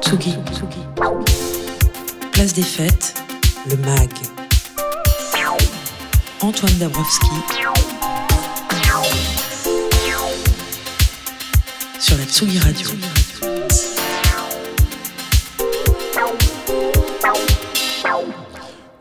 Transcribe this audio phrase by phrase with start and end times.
[0.00, 0.34] Tsugi.
[2.32, 3.14] Place des fêtes,
[3.68, 4.10] le MAG.
[6.40, 7.26] Antoine Dabrowski.
[11.98, 12.88] Sur la Tsugi Radio.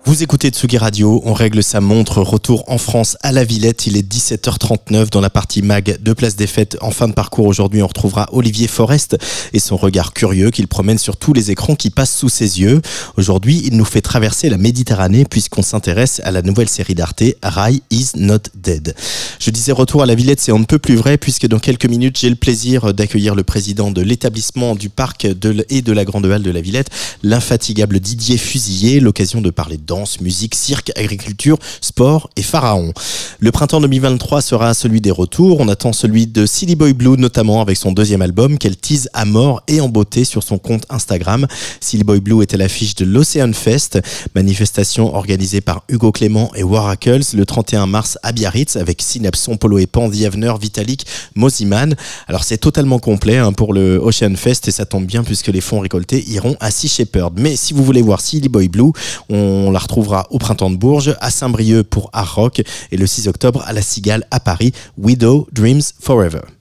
[0.07, 3.97] Vous écoutez Tsugi Radio, on règle sa montre, retour en France à la Villette, il
[3.97, 6.77] est 17h39 dans la partie mag de Place des Fêtes.
[6.79, 9.17] En fin de parcours aujourd'hui, on retrouvera Olivier Forest
[9.51, 12.81] et son regard curieux qu'il promène sur tous les écrans qui passent sous ses yeux.
[13.17, 17.81] Aujourd'hui, il nous fait traverser la Méditerranée puisqu'on s'intéresse à la nouvelle série d'Arte, Rai
[17.91, 18.95] is not dead.
[19.41, 21.85] Je disais retour à la Villette, c'est on ne peut plus vrai puisque dans quelques
[21.85, 26.27] minutes, j'ai le plaisir d'accueillir le président de l'établissement du parc et de la Grande
[26.27, 26.91] Halle de la Villette,
[27.23, 32.93] l'infatigable Didier Fusillé, l'occasion de parler de musique, cirque, agriculture, sport et pharaon.
[33.39, 35.59] Le printemps 2023 sera celui des retours.
[35.59, 39.25] On attend celui de Silly Boy Blue, notamment avec son deuxième album qu'elle tease à
[39.25, 41.47] mort et en beauté sur son compte Instagram.
[41.81, 43.99] Silly Boy Blue à l'affiche de l'Ocean Fest,
[44.35, 49.79] manifestation organisée par Hugo Clément et Waracles le 31 mars à Biarritz avec Synapson, Polo
[49.79, 51.95] et Pan, Vitalik, Moziman.
[52.27, 55.61] Alors c'est totalement complet hein, pour le Ocean Fest et ça tombe bien puisque les
[55.61, 57.33] fonds récoltés iront à Sea Shepherd.
[57.37, 58.91] Mais si vous voulez voir Silly Boy Blue,
[59.29, 63.27] on la retrouvera au printemps de Bourges, à Saint-Brieuc pour Art Rock et le 6
[63.27, 66.56] octobre à la Cigale à Paris, Widow Dreams Forever.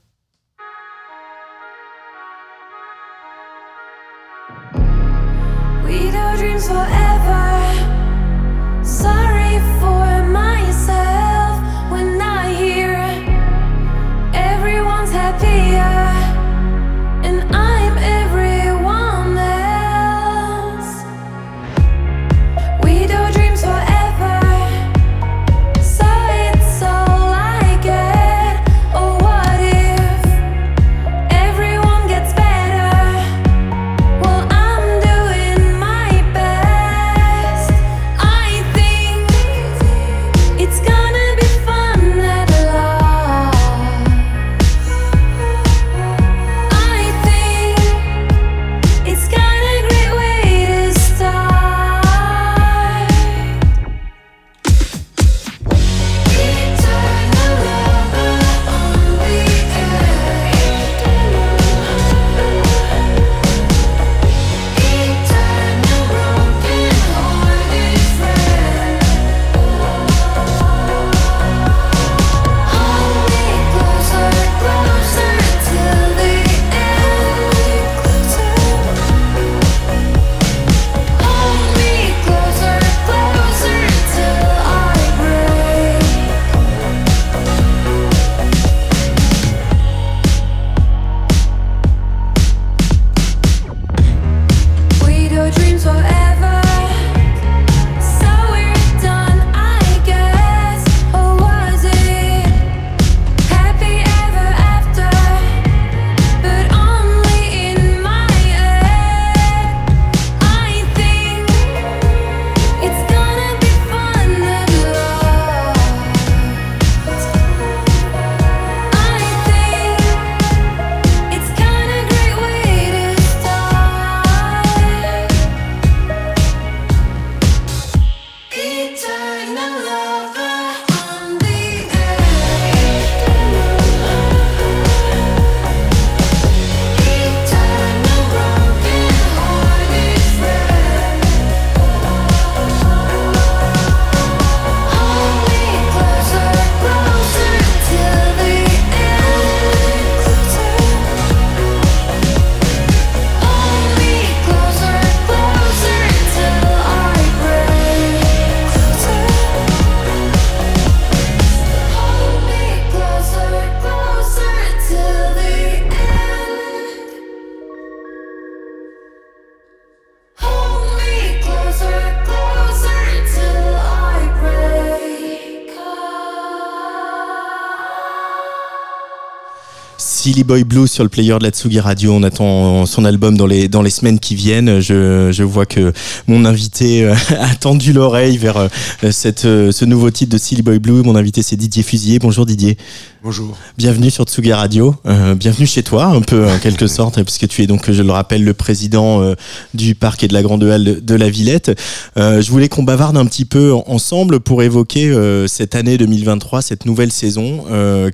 [180.27, 182.11] Silly Boy Blue sur le player de la Tsugi Radio.
[182.11, 184.81] On attend son album dans les, dans les semaines qui viennent.
[184.81, 185.93] Je, je vois que
[186.27, 188.67] mon invité euh, a tendu l'oreille vers euh,
[189.09, 191.01] cette, euh, ce nouveau titre de Silly Boy Blue.
[191.01, 192.19] Mon invité, c'est Didier Fusier.
[192.19, 192.77] Bonjour Didier.
[193.23, 193.57] Bonjour.
[193.77, 194.95] Bienvenue sur Tsugi Radio.
[195.35, 198.43] bienvenue chez toi, un peu en quelque sorte, puisque tu es donc, je le rappelle,
[198.43, 199.33] le président
[199.73, 201.71] du parc et de la Grande Halle de, la Villette.
[202.15, 205.13] je voulais qu'on bavarde un petit peu ensemble pour évoquer
[205.47, 207.65] cette année 2023, cette nouvelle saison,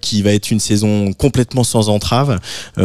[0.01, 2.39] qui va être une saison complètement sans entrée entraves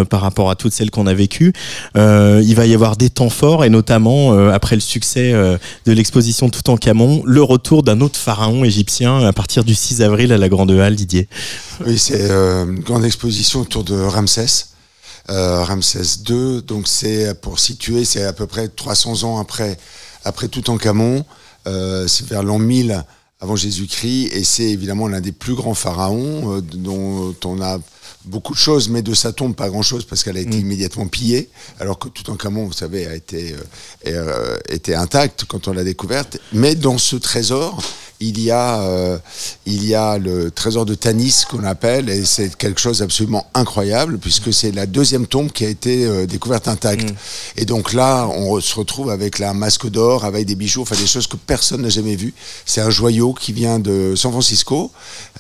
[0.09, 1.53] par rapport à toutes celles qu'on a vécues.
[1.95, 6.71] il va y avoir des temps forts et notamment après le succès de l'exposition Tout
[6.71, 10.49] en Camon, le retour d'un autre pharaon égyptien à partir du 6 avril à la
[10.49, 11.29] Grande Halle, Didier.
[11.85, 14.67] Oui, c'est une grande exposition autour de Ramsès.
[15.29, 19.77] Ramsès II, donc c'est pour situer, c'est à peu près 300 ans après,
[20.25, 21.25] après Toutankhamon,
[21.67, 23.05] euh, c'est vers l'an 1000
[23.41, 27.79] avant Jésus-Christ, et c'est évidemment l'un des plus grands pharaons euh, dont on a
[28.29, 30.61] beaucoup de choses, mais de sa tombe pas grand-chose parce qu'elle a été mm.
[30.61, 31.49] immédiatement pillée,
[31.81, 33.55] alors que tout en Camon, vous savez, a été,
[34.07, 36.39] euh, était intacte quand on l'a découverte.
[36.53, 37.83] Mais dans ce trésor,
[38.21, 39.19] il y a, euh,
[39.67, 44.19] il y a le trésor de Tanis qu'on appelle, et c'est quelque chose d'absolument incroyable,
[44.19, 47.11] puisque c'est la deuxième tombe qui a été euh, découverte intacte.
[47.11, 47.17] Mm.
[47.59, 51.07] Et donc là, on se retrouve avec la masque d'or, avec des bijoux, enfin des
[51.07, 52.35] choses que personne n'a jamais vues.
[52.67, 54.91] C'est un joyau qui vient de San Francisco,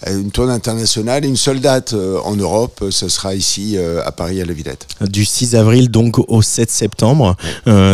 [0.06, 4.40] euh, une tournée internationale, et une seule date en Europe, ce sera ici à Paris,
[4.40, 4.86] à la Villette.
[5.00, 7.36] Du 6 avril donc au 7 septembre.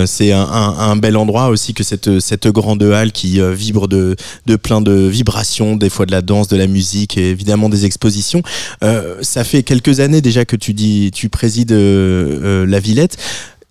[0.07, 4.17] c'est un, un, bel endroit aussi que cette, cette grande halle qui vibre de,
[4.47, 7.85] de plein de vibrations, des fois de la danse, de la musique et évidemment des
[7.85, 8.43] expositions.
[8.83, 13.17] Euh, ça fait quelques années déjà que tu dis, tu présides euh, euh, la Villette.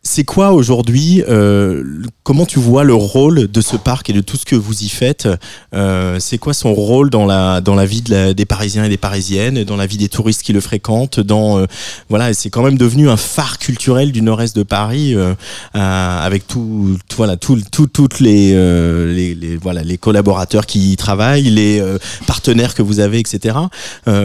[0.06, 1.82] C'est quoi aujourd'hui euh,
[2.24, 4.90] Comment tu vois le rôle de ce parc et de tout ce que vous y
[4.90, 5.30] faites
[5.74, 9.64] euh, C'est quoi son rôle dans la dans la vie des Parisiens et des Parisiennes,
[9.64, 11.68] dans la vie des touristes qui le fréquentent Dans euh,
[12.10, 15.34] voilà, c'est quand même devenu un phare culturel du Nord-Est de Paris, euh,
[15.74, 21.50] avec tout, voilà tout, tout, toutes les, les, les, voilà les collaborateurs qui y travaillent,
[21.50, 21.82] les
[22.28, 23.58] partenaires que vous avez, etc.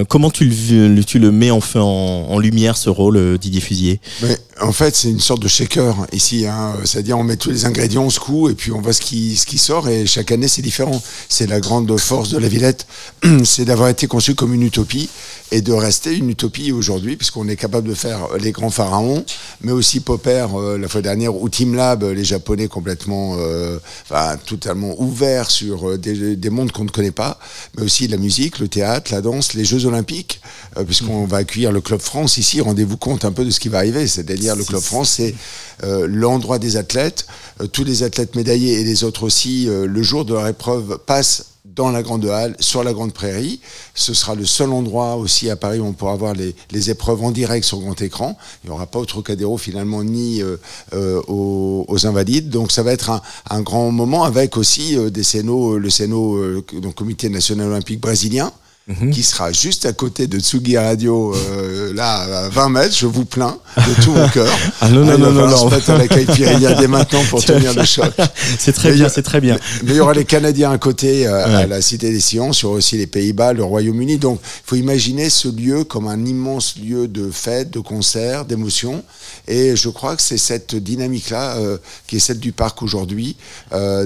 [0.08, 4.00] comment tu le tu le mets enfin en, en lumière ce rôle, Didier Fusier?
[4.22, 6.46] Mais en fait, c'est une sorte de shaker ici.
[6.46, 6.74] Hein.
[6.84, 9.46] C'est-à-dire, on met tous les ingrédients, on secoue et puis on voit ce qui, ce
[9.46, 9.88] qui sort.
[9.88, 11.00] Et chaque année, c'est différent.
[11.28, 12.86] C'est la grande force de la Villette,
[13.44, 15.08] c'est d'avoir été conçu comme une utopie
[15.50, 19.24] et de rester une utopie aujourd'hui, puisqu'on est capable de faire les grands pharaons,
[19.62, 24.36] mais aussi Popper euh, la fois dernière ou Team Lab, les Japonais complètement, euh, enfin,
[24.44, 27.38] totalement ouverts sur euh, des, des, mondes qu'on ne connaît pas,
[27.76, 30.40] mais aussi la musique, le théâtre, la danse, les Jeux Olympiques,
[30.86, 32.60] puisqu'on va accueillir le Club France ici.
[32.60, 35.34] Rendez-vous compte un peu de ce qui va arriver, c'est-à-dire le Club France, c'est
[35.82, 37.26] l'endroit des athlètes,
[37.72, 41.90] tous les athlètes médaillés et les autres aussi, le jour de leur épreuve, passent dans
[41.92, 43.60] la Grande Halle, sur la Grande Prairie.
[43.94, 47.30] Ce sera le seul endroit aussi à Paris où on pourra voir les, épreuves en
[47.30, 48.36] direct sur grand écran.
[48.62, 50.56] Il n'y aura pas au Trocadéro finalement ni euh,
[50.92, 52.50] euh, aux, Invalides.
[52.50, 53.10] Donc ça va être
[53.48, 58.52] un, grand moment avec aussi euh, des le Comité national olympique brésilien.
[58.88, 59.10] Mhm.
[59.10, 63.26] qui sera juste à côté de Tsugi Radio, euh, là, à 20 mètres, je vous
[63.26, 64.48] plains de tout mon cœur.
[64.80, 65.70] Ah non, non, ah, non, non, non.
[65.70, 68.12] se à la dès maintenant pour tenir le choc.
[68.58, 69.58] C'est très bien, c'est très bien.
[69.82, 72.62] Mais, il y aura les Canadiens à côté, euh, à la Cité des Sciences, il
[72.62, 74.18] y aura aussi les Pays-Bas, le Royaume-Uni.
[74.18, 79.02] Donc, il faut imaginer ce lieu comme un immense lieu de fête, de concert, d'émotion.
[79.48, 83.36] Et je crois que c'est cette dynamique-là euh, qui est celle du parc aujourd'hui,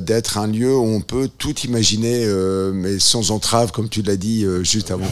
[0.00, 2.26] d'être un lieu où on peut tout imaginer,
[2.72, 5.04] mais sans entrave, comme tu l'as dit juste avant.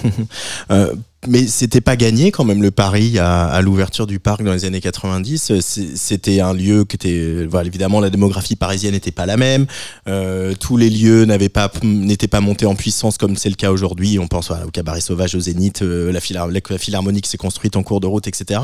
[1.28, 4.64] mais c'était pas gagné quand même le pari à, à l'ouverture du parc dans les
[4.64, 5.52] années 90.
[5.94, 9.66] C'était un lieu qui était, voilà, évidemment, la démographie parisienne n'était pas la même.
[10.08, 13.70] Euh, tous les lieux n'avaient pas, n'étaient pas montés en puissance comme c'est le cas
[13.70, 14.18] aujourd'hui.
[14.18, 17.76] On pense voilà, au cabaret sauvage, au Zénith, euh, la, phila, la, philharmonique s'est construite
[17.76, 18.60] en cours de route, etc.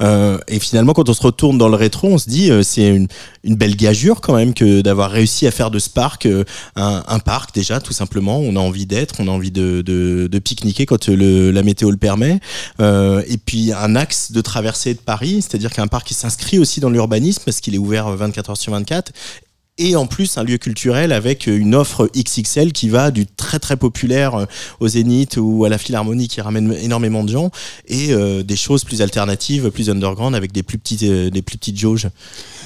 [0.00, 2.88] Euh, et finalement, quand on se retourne dans le rétro, on se dit, euh, c'est
[2.88, 3.08] une,
[3.44, 6.44] une, belle gageure quand même que d'avoir réussi à faire de ce parc euh,
[6.76, 8.38] un, un, parc déjà, tout simplement.
[8.38, 11.89] On a envie d'être, on a envie de, de, de pique-niquer quand le, la météo
[11.90, 12.40] le permet.
[12.80, 16.80] Euh, et puis un axe de traversée de Paris, c'est-à-dire qu'un parc qui s'inscrit aussi
[16.80, 19.12] dans l'urbanisme parce qu'il est ouvert 24 heures sur 24
[19.78, 23.76] et en plus un lieu culturel avec une offre XXL qui va du très très
[23.76, 24.46] populaire euh,
[24.80, 27.50] au Zénith ou à la Philharmonie qui ramène énormément de gens
[27.86, 31.78] et euh, des choses plus alternatives, plus underground avec des plus petites, des plus petites
[31.78, 32.08] jauges.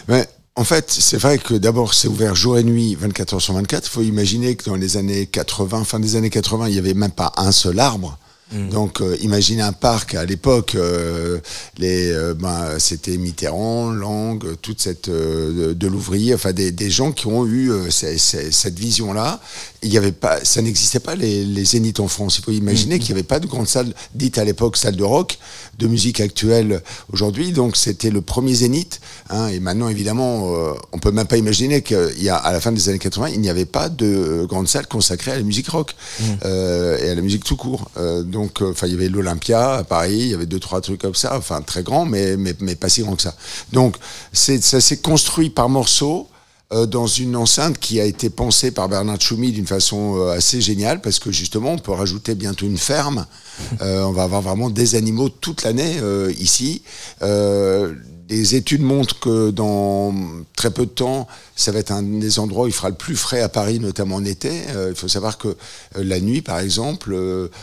[0.09, 0.27] Ouais.
[0.57, 3.87] En fait, c'est vrai que d'abord, c'est ouvert jour et nuit, 24 heures sur 24.
[3.87, 6.95] Il faut imaginer que dans les années 80, fin des années 80, il n'y avait
[6.95, 8.17] même pas un seul arbre.
[8.53, 8.69] Mm.
[8.69, 11.41] Donc, euh, imaginez un parc à l'époque, euh,
[11.81, 17.71] euh, ben, c'était Mitterrand, Lang, toute cette de, l'ouvrier, enfin des, gens qui ont eu
[17.91, 19.41] cette vision-là.
[19.85, 22.39] Il y avait pas, ça n'existait pas les, les zéniths en France.
[22.39, 22.99] Il faut imaginer mm.
[22.99, 25.39] qu'il n'y avait pas de grande salle dite à l'époque salle de rock,
[25.79, 27.53] de musique actuelle aujourd'hui.
[27.53, 29.01] Donc, c'était le premier zénith.
[29.31, 30.53] Hein, et maintenant, évidemment,
[30.93, 33.89] on peut même pas imaginer qu'à la fin des années 80, il n'y avait pas
[33.89, 36.25] de grande salle consacrée à la musique rock mm.
[36.45, 37.91] et à la musique tout court.
[38.25, 41.01] Donc, euh, enfin, il y avait l'Olympia à Paris, il y avait deux, trois trucs
[41.01, 43.35] comme ça, enfin, très grand, mais, mais, mais pas si grand que ça.
[43.73, 43.97] Donc,
[44.33, 46.34] ça s'est construit par morceaux euh,
[46.71, 51.01] dans une enceinte qui a été pensée par Bernard Choumi d'une façon euh, assez géniale
[51.01, 53.27] parce que justement on peut rajouter bientôt une ferme.
[53.83, 56.01] Euh, on va avoir vraiment des animaux toute l'année
[56.41, 56.83] ici.
[57.23, 60.13] les études montrent que dans
[60.57, 63.15] très peu de temps, ça va être un des endroits où il fera le plus
[63.15, 64.63] frais à Paris, notamment en été.
[64.89, 65.57] il faut savoir que
[65.95, 67.17] la nuit, par exemple,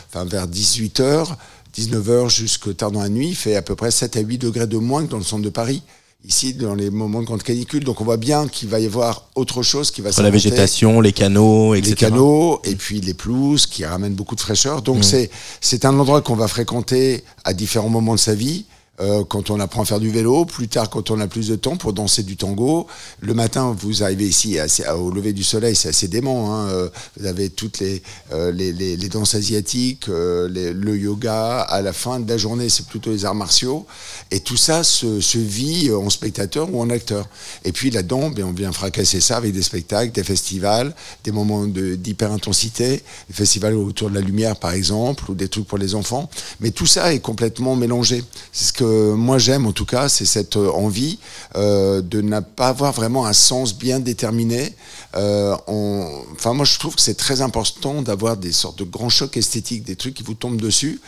[0.08, 1.36] enfin vers 18h,
[1.76, 4.66] 19h jusqu'à tard dans la nuit, il fait à peu près 7 à 8 degrés
[4.66, 5.82] de moins que dans le centre de Paris
[6.24, 7.84] ici dans les moments de grande canicule.
[7.84, 11.12] Donc on voit bien qu'il va y avoir autre chose qui va La végétation, les
[11.12, 11.90] canaux, etc.
[11.90, 14.82] Les canaux et puis les pelouses qui ramènent beaucoup de fraîcheur.
[14.82, 15.26] Donc mmh.
[15.60, 18.64] c'est un endroit qu'on va fréquenter à différents moments de sa vie.
[19.02, 21.56] Euh, quand on apprend à faire du vélo, plus tard quand on a plus de
[21.56, 22.86] temps pour danser du tango.
[23.20, 24.58] Le matin, vous arrivez ici
[24.96, 26.54] au lever du soleil, c'est assez dément.
[26.54, 26.68] Hein.
[26.68, 31.60] Euh, vous avez toutes les, euh, les, les, danses asiatiques, le yoga.
[31.62, 33.86] À la fin de la journée, c'est plutôt les arts martiaux.
[34.30, 37.26] Et tout ça se, se, vit en spectateur ou en acteur.
[37.64, 40.94] Et puis là-dedans, ben, on vient fracasser ça avec des spectacles, des festivals,
[41.24, 45.78] des moments d'hyper-intensité, des festivals autour de la lumière par exemple, ou des trucs pour
[45.78, 46.30] les enfants.
[46.60, 48.22] Mais tout ça est complètement mélangé.
[48.52, 51.18] C'est ce que moi j'aime en tout cas, c'est cette euh, envie
[51.56, 54.74] euh, de ne pas avoir vraiment un sens bien déterminé.
[55.14, 59.36] Euh, enfin, moi je trouve que c'est très important d'avoir des sortes de grands chocs
[59.36, 61.00] esthétiques, des trucs qui vous tombent dessus,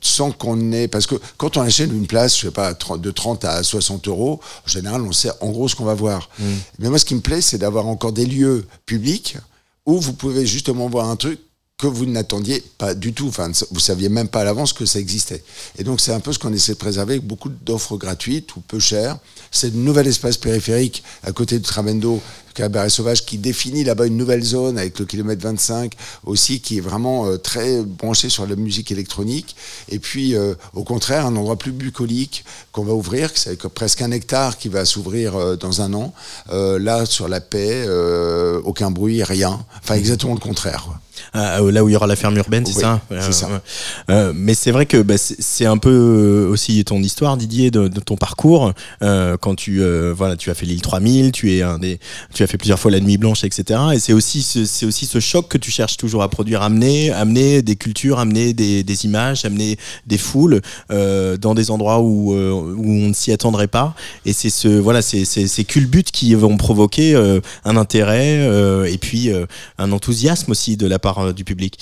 [0.00, 0.88] sans qu'on ait.
[0.88, 4.40] Parce que quand on achète une place, je sais pas, de 30 à 60 euros,
[4.66, 6.28] en général, on sait en gros ce qu'on va voir.
[6.38, 6.44] Mmh.
[6.78, 9.36] Mais moi, ce qui me plaît, c'est d'avoir encore des lieux publics
[9.86, 11.40] où vous pouvez justement voir un truc
[11.78, 13.28] que vous n'attendiez pas du tout.
[13.28, 15.42] Enfin, vous saviez même pas à l'avance que ça existait.
[15.78, 18.60] Et donc, c'est un peu ce qu'on essaie de préserver avec beaucoup d'offres gratuites ou
[18.60, 19.18] peu chères.
[19.50, 22.22] C'est un nouvel espace périphérique à côté de Tramendo
[22.54, 25.92] Cabaret Sauvage qui définit là-bas une nouvelle zone avec le kilomètre 25
[26.24, 29.54] aussi qui est vraiment euh, très branché sur la musique électronique
[29.90, 34.10] et puis euh, au contraire un endroit plus bucolique qu'on va ouvrir c'est presque un
[34.10, 36.14] hectare qui va s'ouvrir euh, dans un an
[36.48, 37.86] là sur la paix
[38.64, 40.88] aucun bruit rien enfin exactement le contraire
[41.34, 43.48] ah, là où il y aura la ferme urbaine, c'est ça, c'est ça.
[44.34, 48.72] mais c'est vrai que bah, c'est un peu aussi ton histoire, Didier, de, ton parcours.
[49.00, 49.82] quand tu
[50.12, 51.98] voilà, tu as fait l'île 3000, tu es un des,
[52.34, 53.80] tu fait plusieurs fois la nuit blanche, etc.
[53.94, 57.62] Et c'est aussi, c'est aussi ce choc que tu cherches toujours à produire, amener, amener
[57.62, 62.50] des cultures, amener des, des images, amener des foules euh, dans des endroits où, euh,
[62.50, 63.94] où on ne s'y attendrait pas.
[64.24, 68.36] Et c'est ce, voilà, c'est ces culbutes qui vont provoquer euh, un intérêt
[68.90, 69.30] et puis
[69.78, 71.78] un enthousiasme aussi de la part du public.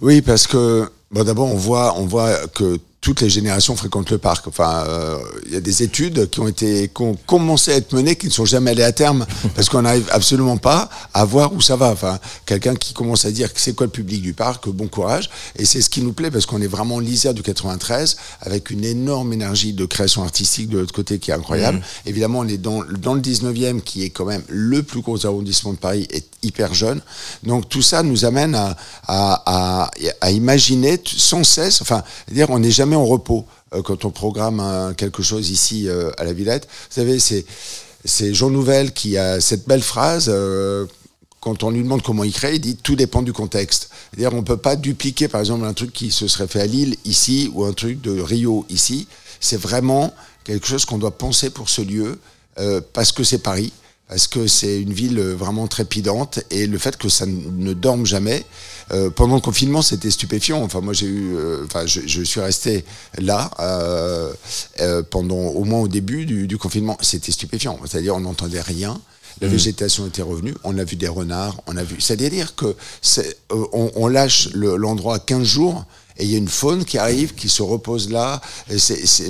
[0.00, 4.48] Oui, parce que d'abord on voit, on voit que toutes les générations fréquentent le parc.
[4.48, 7.92] Enfin, euh, il y a des études qui ont été qui ont commencé à être
[7.92, 11.52] menées, qui ne sont jamais allées à terme, parce qu'on n'arrive absolument pas à voir
[11.52, 11.90] où ça va.
[11.90, 15.28] Enfin, quelqu'un qui commence à dire que c'est quoi le public du parc, bon courage.
[15.56, 18.86] Et c'est ce qui nous plaît, parce qu'on est vraiment lisière du 93, avec une
[18.86, 21.78] énorme énergie de création artistique de l'autre côté qui est incroyable.
[21.80, 22.08] Mmh.
[22.08, 25.74] Évidemment, on est dans, dans le 19e, qui est quand même le plus gros arrondissement
[25.74, 27.02] de Paris, est hyper jeune.
[27.42, 29.42] Donc tout ça nous amène à, à,
[29.84, 29.90] à,
[30.22, 34.94] à imaginer sans cesse, enfin, dire, on n'est jamais en repos euh, quand on programme
[34.96, 36.66] quelque chose ici euh, à la Villette.
[36.90, 40.26] Vous savez, c'est, Jean Nouvel qui a cette belle phrase.
[40.28, 40.86] Euh,
[41.40, 43.90] quand on lui demande comment il crée, il dit tout dépend du contexte.
[44.10, 46.96] C'est-à-dire, on peut pas dupliquer, par exemple, un truc qui se serait fait à Lille
[47.04, 49.06] ici ou un truc de Rio ici.
[49.40, 52.18] C'est vraiment quelque chose qu'on doit penser pour ce lieu
[52.94, 53.72] parce que c'est Paris
[54.08, 58.44] parce que c'est une ville vraiment trépidante et le fait que ça ne dorme jamais.
[58.92, 60.62] Euh, pendant le confinement, c'était stupéfiant.
[60.62, 62.84] Enfin, moi, j'ai eu, euh, enfin, je, je, suis resté
[63.18, 64.32] là euh,
[65.10, 66.96] pendant au moins au début du, du confinement.
[67.00, 67.78] C'était stupéfiant.
[67.86, 69.00] C'est-à-dire, on n'entendait rien.
[69.40, 69.50] La mmh.
[69.50, 70.54] végétation était revenue.
[70.64, 71.60] On a vu des renards.
[71.66, 72.00] On a vu.
[72.00, 72.76] C'est-à-dire que
[73.60, 75.84] on, lâche l'endroit le, 15 jours
[76.16, 78.40] et il y a une faune qui arrive, qui se repose là.
[78.70, 78.76] Et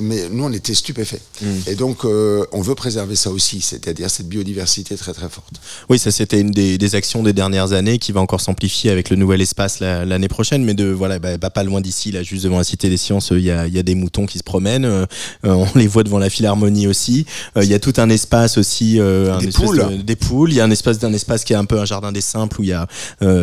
[0.03, 1.23] mais nous, on était stupéfaits.
[1.41, 1.47] Mm.
[1.67, 5.55] Et donc, euh, on veut préserver ça aussi, c'est-à-dire cette biodiversité très très forte.
[5.89, 9.09] Oui, ça c'était une des, des, actions des dernières années qui va encore s'amplifier avec
[9.09, 10.63] le nouvel espace l'année prochaine.
[10.63, 13.31] Mais de voilà, bah, bah, pas loin d'ici, là, juste devant la Cité des Sciences,
[13.31, 14.85] il y a, y a, des moutons qui se promènent.
[14.85, 15.07] Euh,
[15.43, 17.25] on les voit devant la Philharmonie aussi.
[17.57, 19.79] Euh, il y a tout un espace aussi, un des poules.
[19.79, 20.53] De, des poules.
[20.53, 22.61] Il y a un espace d'un espace qui est un peu un jardin des simples
[22.61, 22.87] où il y a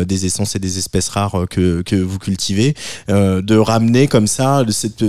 [0.04, 2.74] des essences et des espèces rares que, que vous cultivez.
[3.31, 5.02] Euh, de ramener comme ça, de cette,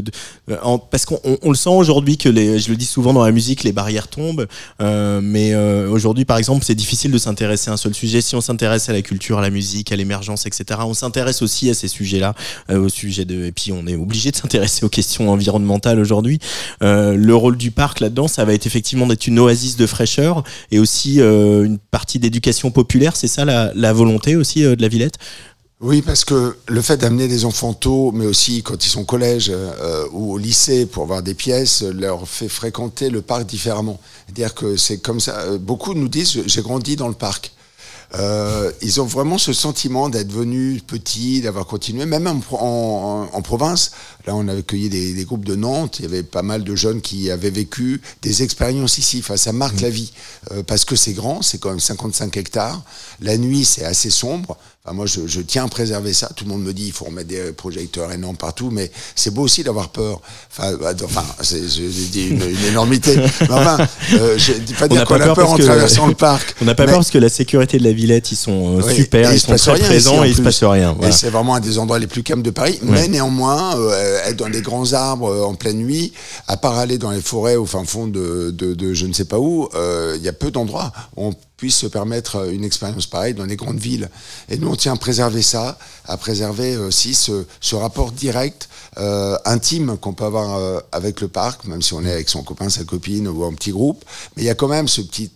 [0.92, 3.64] parce qu'on on, le sent aujourd'hui que les, je le dis souvent dans la musique,
[3.64, 4.48] les barrières tombent.
[4.82, 8.22] Euh, mais euh, aujourd'hui, par exemple, c'est difficile de s'intéresser à un seul sujet.
[8.22, 11.70] Si on s'intéresse à la culture, à la musique, à l'émergence, etc., on s'intéresse aussi
[11.70, 12.34] à ces sujets-là,
[12.70, 16.40] au sujet de, et puis on est obligé de s'intéresser aux questions environnementales aujourd'hui.
[16.82, 20.80] le rôle du parc là-dedans, ça va être effectivement d'être une oasis de fraîcheur et
[20.80, 23.16] aussi une partie d'éducation populaire.
[23.16, 25.18] C'est ça la, la volonté aussi de la Villette?
[25.86, 29.06] Oui, parce que le fait d'amener des enfants tôt, mais aussi quand ils sont au
[29.06, 34.00] collège euh, ou au lycée pour voir des pièces, leur fait fréquenter le parc différemment.
[34.26, 35.38] C'est-à-dire que c'est comme ça.
[35.42, 37.52] euh, Beaucoup nous disent j'ai grandi dans le parc.
[38.16, 43.30] Euh, ils ont vraiment ce sentiment d'être venus petits, d'avoir continué, même en, pro- en-
[43.34, 43.92] en- en province.
[44.28, 45.98] Là, on avait accueilli des, des groupes de Nantes.
[46.00, 49.18] Il y avait pas mal de jeunes qui avaient vécu des expériences ici.
[49.20, 50.14] Enfin, ça marque la vie
[50.52, 52.84] Euh, parce que c'est grand, c'est quand même 55 hectares.
[53.20, 54.58] La nuit, c'est assez sombre.
[54.86, 56.30] Enfin, moi, je, je tiens à préserver ça.
[56.36, 59.44] Tout le monde me dit il faut remettre des projecteurs énormes partout, mais c'est beau
[59.44, 60.20] aussi d'avoir peur.
[60.52, 63.16] Enfin, bah, enfin, c'est je dis une, une énormité.
[63.42, 63.78] Mais enfin,
[64.16, 66.56] euh, je dis pas On dire qu'on a peur en traversant le parc.
[66.62, 68.82] On n'a pas Mais- peur parce que la sécurité de la Villette, ils sont euh,
[68.86, 70.98] oui, super, ils sont très présents ici, et il se passe rien.
[71.02, 72.78] Et c'est vraiment un des endroits les plus calmes de Paris.
[72.82, 76.12] Mais néanmoins, euh, être dans des grands arbres euh, en pleine nuit,
[76.50, 79.26] à part aller dans les forêts au fin fond de, de, de je ne sais
[79.26, 82.64] pas où, euh, il y a peu d'endroits où on puisse se permettre euh, une
[82.64, 84.10] expérience pareille dans les grandes villes.
[84.50, 89.98] Et nous, on tient à préserver ça, à préserver aussi ce, rapport direct, euh, intime
[89.98, 92.84] qu'on peut avoir euh, avec le parc, même si on est avec son copain, sa
[92.84, 94.04] copine ou un petit groupe.
[94.36, 95.32] Mais il y a quand même ce petit,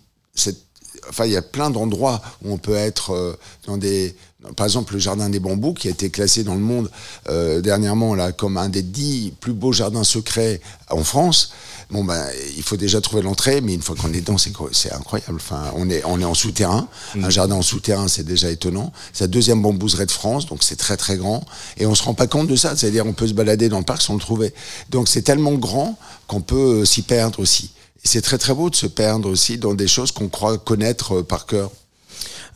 [1.08, 4.14] enfin, il y a plein d'endroits où on peut être euh, dans des.
[4.56, 6.88] Par exemple, le jardin des bambous, qui a été classé dans le monde
[7.28, 10.60] euh, dernièrement là, comme un des dix plus beaux jardins secrets
[10.90, 11.52] en France.
[11.90, 15.36] Bon, ben, il faut déjà trouver l'entrée, mais une fois qu'on est dedans, c'est incroyable.
[15.36, 16.86] Enfin, on est, on est en souterrain.
[17.22, 18.92] Un jardin en souterrain, c'est déjà étonnant.
[19.14, 21.44] C'est la deuxième bambouserie de France, donc c'est très très grand.
[21.78, 22.76] Et on se rend pas compte de ça.
[22.76, 24.52] C'est-à-dire, on peut se balader dans le parc sans le trouver.
[24.90, 27.70] Donc c'est tellement grand qu'on peut euh, s'y perdre aussi.
[28.04, 31.16] Et c'est très très beau de se perdre aussi dans des choses qu'on croit connaître
[31.16, 31.70] euh, par cœur.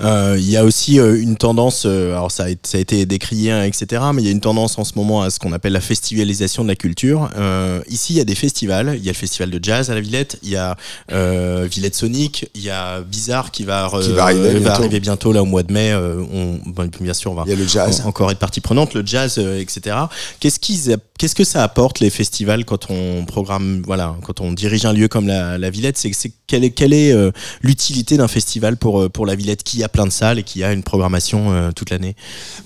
[0.02, 2.80] Euh, Il y a aussi euh, une tendance, euh, alors ça a, été- ça a
[2.80, 5.38] été décrié, hein, etc., mais il y a une tendance en ce moment à ce
[5.38, 7.30] qu'on appelle la festivalisation de la culture.
[7.36, 8.94] Euh, ici, il y a des festivals.
[8.96, 10.76] Il y a le festival de jazz à la Villette, il y a
[11.12, 14.68] euh, Villette Sonic, il y a Bizarre qui va, euh, Qui va arriver bientôt.
[14.70, 15.92] arriver bientôt là au mois de mai.
[15.92, 18.02] Euh, on, bon, bien sûr, on va Il y a le jazz.
[18.04, 19.96] en- encore être partie prenante, le jazz, euh, etc.
[20.40, 24.84] Qu'est-ce qu'ils, qu'est-ce que ça apporte les festivals quand on programme, voilà, quand on dirige
[24.84, 25.96] un lieu comme la, la Villette?
[25.98, 26.10] C'est,
[26.46, 27.30] quelle est, quelle est euh,
[27.62, 29.62] l'utilité d'un festival pour euh, pour la Villette?
[29.62, 32.16] Qui a plein de salles et qui a une programmation euh, toute l'année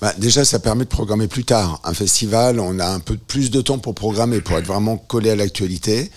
[0.00, 1.80] Bah, déjà, ça permet de programmer plus tard.
[1.85, 5.30] Un festival, on a un peu plus de temps pour programmer, pour être vraiment collé
[5.30, 6.11] à l'actualité.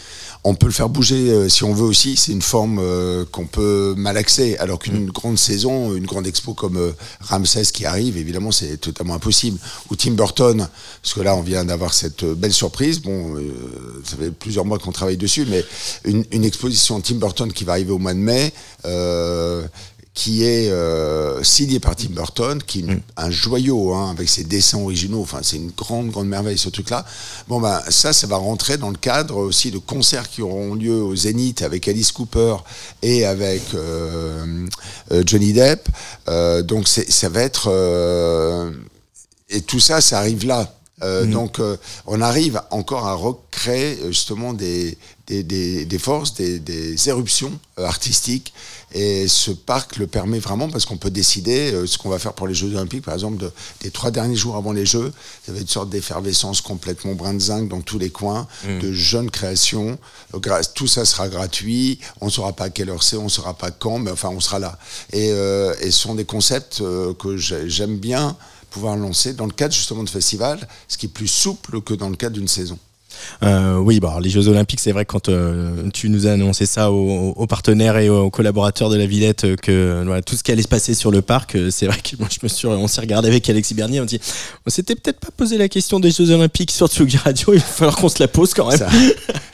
[0.45, 2.15] On peut le faire bouger euh, si on veut aussi.
[2.15, 4.55] C'est une forme euh, qu'on peut malaxer.
[4.59, 9.57] Alors qu'une grande saison, une grande expo comme Ramsès qui arrive, évidemment, c'est totalement impossible.
[9.89, 10.67] Ou Tim Burton,
[11.01, 13.01] parce que là, on vient d'avoir cette belle surprise.
[13.01, 13.35] Bon,
[14.05, 15.65] ça fait plusieurs mois qu'on travaille dessus, mais
[16.05, 18.53] une, une exposition Tim Burton qui va arriver au mois de mai.
[18.85, 19.67] euh,
[20.21, 24.43] qui est euh, signé par Tim Burton, qui est une- un joyau hein, avec ses
[24.43, 25.21] dessins originaux.
[25.21, 27.05] Enfin, c'est une grande, grande merveille ce truc-là.
[27.47, 31.01] Bon, ben ça, ça va rentrer dans le cadre aussi de concerts qui auront lieu
[31.01, 32.55] au Zénith avec Alice Cooper
[33.01, 34.65] et avec euh,
[35.13, 35.87] euh, Johnny Depp.
[36.27, 37.69] Euh, donc, ça va être
[39.49, 40.75] et tout ça, ça arrive là.
[41.01, 41.61] Euh, Donc,
[42.07, 48.53] on arrive encore à recréer justement des, des, des, des forces, des, des éruptions artistiques.
[48.93, 52.33] Et ce parc le permet vraiment parce qu'on peut décider euh, ce qu'on va faire
[52.33, 55.13] pour les Jeux Olympiques, par exemple, de, des trois derniers jours avant les Jeux.
[55.45, 58.47] Ça va être une sorte d'effervescence complètement brin de zinc dans tous les coins,
[58.81, 59.97] de jeunes créations.
[60.33, 61.99] Euh, Tout ça sera gratuit.
[62.21, 64.29] On ne saura pas à quelle heure c'est, on ne saura pas quand, mais enfin,
[64.29, 64.79] on sera là.
[65.13, 68.35] Et, euh, et ce sont des concepts euh, que j'ai- j'aime bien
[68.71, 72.09] pouvoir lancer dans le cadre justement de festivals, ce qui est plus souple que dans
[72.09, 72.77] le cadre d'une saison.
[73.43, 76.65] Euh, oui, bah, les Jeux Olympiques, c'est vrai que quand euh, tu nous as annoncé
[76.65, 80.43] ça aux, aux partenaires et aux collaborateurs de la Villette, euh, que voilà, tout ce
[80.43, 82.87] qui allait se passer sur le parc, c'est vrai que moi je me suis, on
[82.87, 84.19] s'est regardé avec Alexis Bernier, on dit,
[84.65, 87.65] on s'était peut-être pas posé la question des Jeux Olympiques sur Tsugi Radio, il va
[87.65, 88.79] falloir qu'on se la pose quand même.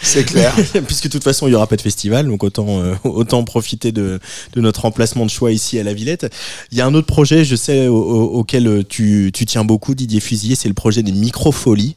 [0.01, 0.53] C'est clair.
[0.87, 3.91] Puisque de toute façon il y aura pas de festival, donc autant euh, autant profiter
[3.91, 4.19] de,
[4.53, 6.31] de notre emplacement de choix ici à la Villette.
[6.71, 9.95] Il y a un autre projet, je sais, au- au- auquel tu, tu tiens beaucoup,
[9.95, 11.95] Didier Fusier, c'est le projet des microfolies.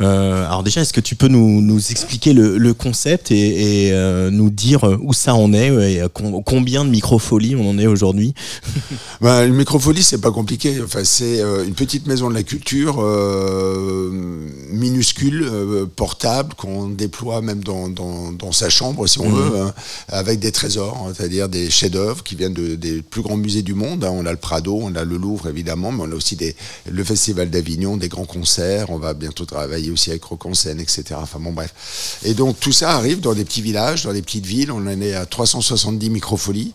[0.00, 4.28] Alors déjà, est-ce que tu peux nous, nous expliquer le, le concept et, et, euh,
[4.32, 7.86] nous dire où ça en est et euh, com- combien de microfolies on en est
[7.86, 8.34] aujourd'hui
[9.20, 10.80] Ben, une microfolie, c'est pas compliqué.
[10.84, 14.10] Enfin, c'est euh, une petite maison de la culture euh,
[14.72, 19.72] minuscule, euh, portable, qu'on déploie même dans, dans, dans sa chambre, si on veut, hein,
[20.08, 23.74] avec des trésors, hein, c'est-à-dire des chefs-d'œuvre qui viennent de- des plus grands musées du
[23.74, 24.04] monde.
[24.04, 24.10] hein.
[24.12, 26.54] On a le Prado, on a le Louvre, évidemment, mais on a aussi des,
[26.90, 28.90] le Festival d'Avignon, des grands concerts.
[28.90, 31.18] On va bientôt travailler aussi avec Rock en scène, etc.
[31.22, 32.20] Enfin bon, bref.
[32.24, 34.70] Et donc tout ça arrive dans des petits villages, dans des petites villes.
[34.70, 36.72] On en est à 370 microfolies,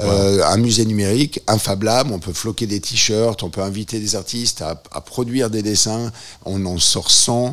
[0.00, 2.10] euh, un musée numérique, un Fab Lab.
[2.10, 6.12] On peut floquer des t-shirts, on peut inviter des artistes à, à produire des dessins.
[6.44, 7.52] On en sort 100 euh,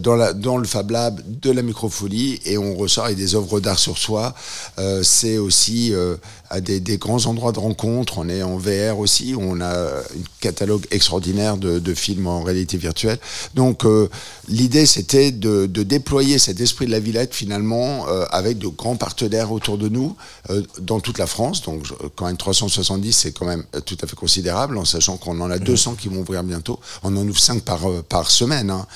[0.00, 3.60] dans, la, dans le Fab Lab de la microfolie et on ressort avec des œuvres
[3.60, 4.34] d'art sur soi.
[4.78, 6.16] Euh, c'est aussi euh,
[6.50, 8.18] à des, des, grands endroits de rencontre.
[8.18, 9.34] On est en VR aussi.
[9.38, 10.02] On a un
[10.40, 13.18] catalogue extraordinaire de, de films en réalité virtuelle.
[13.54, 14.08] Donc euh,
[14.48, 18.96] l'idée c'était de, de, déployer cet esprit de la Villette finalement euh, avec de grands
[18.96, 20.16] partenaires autour de nous
[20.80, 21.62] dans toute la France.
[21.62, 25.50] Donc quand même 370 c'est quand même tout à fait considérable en sachant qu'on en
[25.50, 26.78] a 200 qui vont ouvrir bientôt.
[27.02, 28.70] On en ouvre 5 par, par semaine.
[28.70, 28.86] Hein.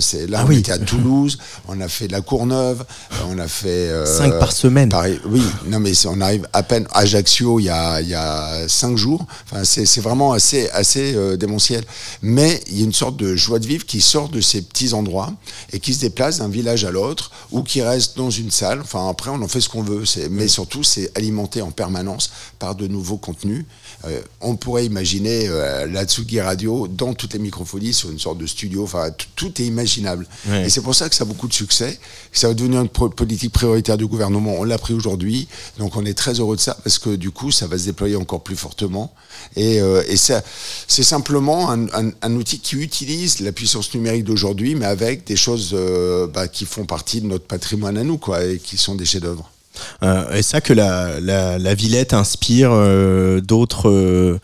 [0.00, 0.58] c'est là, ah on oui.
[0.58, 2.84] était à Toulouse, on a fait de la Courneuve,
[3.28, 3.88] on a fait.
[3.88, 4.90] Euh, 5 par semaine
[5.26, 6.86] Oui, non, mais on arrive à peine.
[6.92, 9.26] à Ajaccio, il y a, il y a 5 jours.
[9.50, 11.84] Enfin, c'est vraiment assez, assez euh, démentiel.
[12.22, 14.92] Mais il y a une sorte de joie de vivre qui sort de ces petits
[14.92, 15.32] endroits
[15.72, 18.80] et qui se déplace d'un village à l'autre ou qui reste dans une salle.
[18.80, 20.04] Enfin, après, on en fait ce qu'on veut.
[20.30, 23.64] Mais surtout, c'est alimenté en permanence par de nouveaux contenus.
[24.06, 28.38] Euh, on pourrait imaginer euh, la Tsugi Radio dans toutes les microphonies sur une sorte
[28.38, 28.84] de studio.
[28.84, 30.26] Enfin, tout est imaginable.
[30.64, 31.98] Et c'est pour ça que ça a beaucoup de succès.
[32.32, 34.54] Ça va devenir une politique prioritaire du gouvernement.
[34.58, 35.48] On l'a pris aujourd'hui.
[35.78, 38.16] Donc on est très heureux de ça parce que du coup, ça va se déployer
[38.16, 39.12] encore plus fortement.
[39.56, 40.42] Et, euh, et ça,
[40.88, 45.36] c'est simplement un, un, un, outil qui utilise la puissance numérique d'aujourd'hui, mais avec des
[45.36, 48.94] choses euh, bah, qui font partie de notre patrimoine à nous, quoi, et qui sont
[48.94, 49.50] des chefs-d'œuvre.
[50.02, 54.38] Euh, et ça que la, la, la Villette inspire euh, d'autres euh,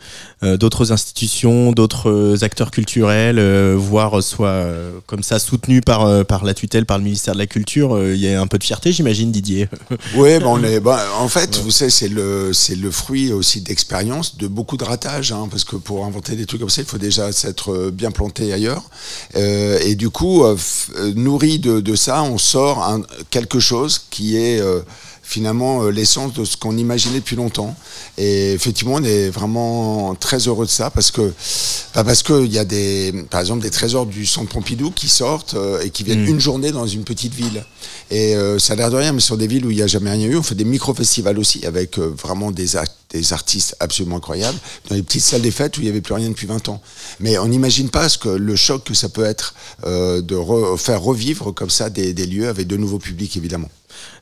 [0.57, 3.39] d'autres institutions, d'autres acteurs culturels,
[3.75, 4.65] voire soit
[5.05, 7.97] comme ça soutenu par par la tutelle, par le ministère de la Culture.
[8.03, 9.69] Il y a un peu de fierté, j'imagine, Didier.
[10.15, 10.81] Oui, ben on est.
[10.81, 11.63] Ben, en fait, ouais.
[11.63, 15.63] vous savez, c'est le c'est le fruit aussi d'expérience, de beaucoup de ratage, hein, parce
[15.63, 18.83] que pour inventer des trucs comme ça, il faut déjà s'être bien planté ailleurs.
[19.35, 20.43] et du coup,
[21.15, 24.61] nourri de, de ça, on sort un, quelque chose qui est
[25.23, 27.75] finalement euh, l'essence de ce qu'on imaginait depuis longtemps.
[28.17, 31.33] Et effectivement, on est vraiment très heureux de ça parce que
[31.95, 35.07] bah parce que il y a des, par exemple, des trésors du Centre Pompidou qui
[35.07, 36.29] sortent euh, et qui viennent mmh.
[36.29, 37.63] une journée dans une petite ville.
[38.11, 39.87] Et euh, ça a l'air de rien, mais sur des villes où il n'y a
[39.87, 43.75] jamais rien eu, on fait des micro-festivals aussi avec euh, vraiment des actes des artistes
[43.79, 44.57] absolument incroyables,
[44.89, 46.81] dans les petites salles des fêtes où il n'y avait plus rien depuis 20 ans.
[47.19, 49.53] Mais on n'imagine pas ce que le choc que ça peut être
[49.85, 53.69] euh, de re faire revivre comme ça des, des lieux avec de nouveaux publics, évidemment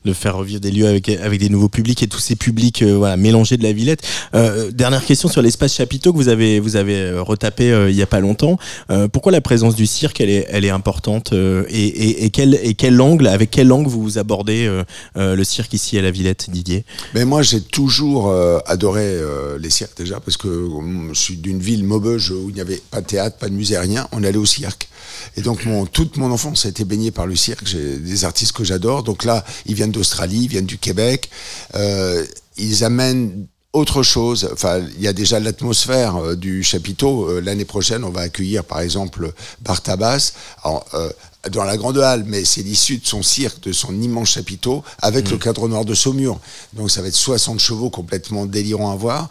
[0.04, 2.96] de faire revivre des lieux avec, avec des nouveaux publics et tous ces publics euh,
[2.96, 4.02] voilà, mélangés de la Villette.
[4.34, 8.02] Euh, dernière question sur l'espace chapiteau que vous avez, vous avez retapé euh, il y
[8.02, 8.58] a pas longtemps.
[8.90, 12.58] Euh, pourquoi la présence du cirque, elle est, elle est importante et, et, et, quel,
[12.62, 14.68] et quel angle, avec quel angle vous abordez
[15.16, 16.84] le cirque ici à la Villette, Didier?
[17.14, 18.32] Mais Moi, j'ai toujours
[18.66, 19.16] adoré
[19.58, 20.68] les cirques déjà parce que
[21.12, 23.78] je suis d'une ville Maubeuge où il n'y avait pas de théâtre, pas de musée,
[23.78, 24.06] rien.
[24.12, 24.88] On allait au cirque.
[25.36, 27.66] Et donc, mon, toute mon enfance a été baignée par le cirque.
[27.66, 29.02] J'ai des artistes que j'adore.
[29.02, 31.30] Donc là, ils viennent d'Australie, viennent du Québec.
[31.74, 32.26] Euh,
[32.56, 37.28] ils amènent autre chose, enfin, il y a déjà l'atmosphère euh, du chapiteau.
[37.30, 40.34] Euh, L'année prochaine, on va accueillir, par exemple, Bartabas
[40.66, 41.10] euh,
[41.50, 45.26] dans la grande halle, mais c'est l'issue de son cirque, de son immense chapiteau, avec
[45.26, 45.30] mmh.
[45.30, 46.38] le cadre noir de Saumur.
[46.74, 49.28] Donc, ça va être 60 chevaux complètement délirants à voir.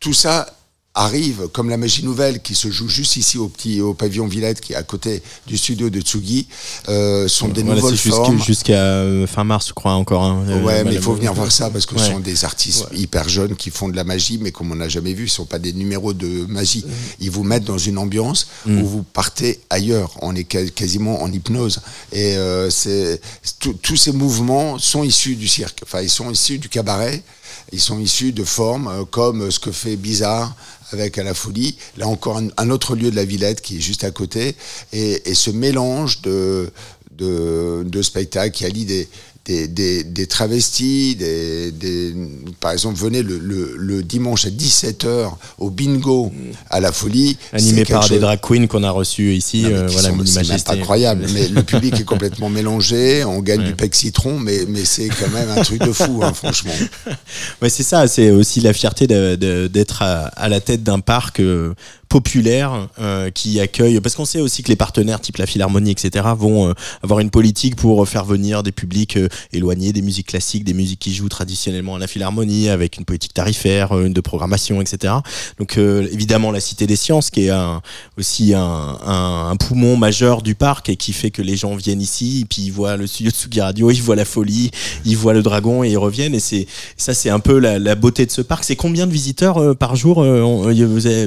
[0.00, 0.55] Tout ça
[0.96, 4.60] arrive, comme la magie nouvelle qui se joue juste ici au petit au pavillon Villette
[4.60, 6.48] qui est à côté du studio de Tsugi,
[6.88, 8.42] euh, sont des voilà, nouvelles formes.
[8.42, 10.24] Jusqu'à euh, fin mars, je crois encore.
[10.24, 12.00] Hein, ouais, mais il faut venir voir ça parce que ouais.
[12.00, 12.98] ce sont des artistes ouais.
[12.98, 15.44] hyper jeunes qui font de la magie, mais comme on n'a jamais vu, ce sont
[15.44, 16.84] pas des numéros de magie.
[17.20, 18.80] Ils vous mettent dans une ambiance mm.
[18.80, 20.12] où vous partez ailleurs.
[20.22, 21.80] On est quasiment en hypnose.
[22.12, 23.20] Et euh, c'est
[23.82, 25.80] tous ces mouvements sont issus du cirque.
[25.82, 27.22] Enfin, ils sont issus du cabaret.
[27.72, 30.54] Ils sont issus de formes euh, comme ce que fait Bizarre
[30.92, 31.76] avec à la folie.
[31.96, 34.56] Là encore un, autre lieu de la Villette qui est juste à côté.
[34.92, 36.70] Et, ce mélange de
[38.02, 39.08] spectacles qui allie des,
[39.46, 42.14] des, des, des travestis, des, des,
[42.58, 46.32] par exemple, venez le, le, le dimanche à 17h au bingo
[46.68, 47.36] à la folie.
[47.52, 48.10] Animé par chose...
[48.10, 49.62] des drag queens qu'on a reçus ici.
[49.62, 53.66] Non, euh, voilà, c'est incroyable, mais le public est complètement mélangé, on gagne ouais.
[53.66, 56.74] du pec citron, mais, mais c'est quand même un truc de fou, hein, franchement.
[57.62, 61.38] Ouais, c'est ça, c'est aussi la fierté d'être à, à, la tête d'un parc.
[61.38, 61.72] Euh,
[62.08, 66.26] populaire euh, qui accueille parce qu'on sait aussi que les partenaires type la Philharmonie etc
[66.36, 70.64] vont euh, avoir une politique pour faire venir des publics euh, éloignés des musiques classiques
[70.64, 74.80] des musiques qui jouent traditionnellement à la Philharmonie avec une politique tarifaire une de programmation
[74.80, 75.14] etc
[75.58, 77.82] donc évidemment la Cité des Sciences qui est un,
[78.18, 82.00] aussi un, un, un, poumon majeur du parc et qui fait que les gens viennent
[82.00, 84.70] ici et puis ils voient le studio de Sugi Radio ils voient la folie
[85.04, 87.94] ils voient le dragon et ils reviennent et c'est ça c'est un peu la, la,
[87.94, 88.64] beauté de ce parc.
[88.64, 90.24] C'est combien de visiteurs par jour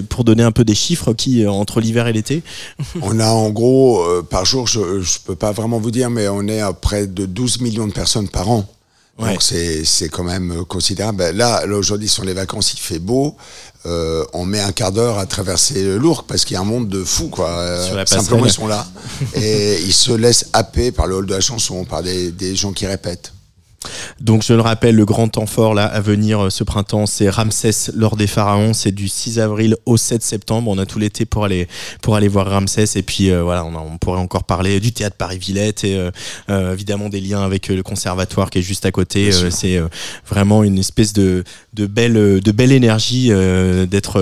[0.09, 2.43] pour donner un peu des chiffres qui euh, entre l'hiver et l'été?
[3.01, 6.27] On a en gros euh, par jour, je ne peux pas vraiment vous dire, mais
[6.27, 7.93] on est à près de 12 millions de
[8.31, 8.65] par an.
[9.17, 9.31] Ouais.
[9.31, 11.17] Donc c'est c'est quand même euh, considérable.
[11.17, 13.35] Ben, Là, là aujourd'hui sont les vacances, il fait beau.
[13.85, 16.89] Euh, on met un quart d'heure à traverser l'Ourcq parce qu'il y a un monde
[16.89, 17.49] de fous quoi.
[17.49, 18.85] Euh, Simplement ils sont là
[19.35, 22.71] et ils se laissent happer par le hall de la chanson, par des, des gens
[22.71, 23.33] qui répètent.
[24.19, 27.29] Donc je le rappelle, le grand temps fort là à venir euh, ce printemps, c'est
[27.29, 30.69] Ramsès lors des pharaons, c'est du 6 avril au 7 septembre.
[30.69, 31.67] On a tout l'été pour aller
[32.01, 34.91] pour aller voir Ramsès et puis euh, voilà, on, a- on pourrait encore parler du
[34.91, 36.11] théâtre Paris-Villette et euh,
[36.49, 39.31] euh, évidemment des liens avec le conservatoire qui est juste à côté.
[39.51, 39.79] C'est
[40.29, 43.29] vraiment une espèce de de belle de belle énergie
[43.87, 44.19] d'être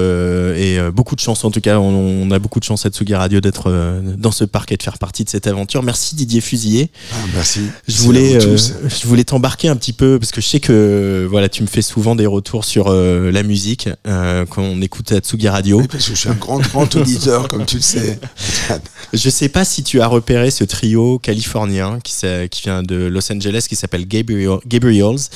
[0.56, 1.80] et beaucoup de chance en tout cas.
[1.80, 3.72] On, on a beaucoup de chance à Tsugi Radio d'être
[4.18, 5.82] dans ce parc et de faire partie de cette aventure.
[5.82, 6.92] Merci Didier Fusillé.
[7.12, 7.62] Ah, merci.
[7.88, 11.64] Je voulais, je voulais t'embarquer un petit peu parce que je sais que voilà, tu
[11.64, 15.48] me fais souvent des retours sur euh, la musique euh, quand on écoute à Tsugi
[15.48, 15.80] Radio.
[15.80, 18.20] Oui, parce que je suis un grand, grand auditeur, comme tu le sais.
[19.14, 22.14] Je sais pas si tu as repéré ce trio californien qui,
[22.52, 25.30] qui vient de Los Angeles qui s'appelle Gabriel, Gabriels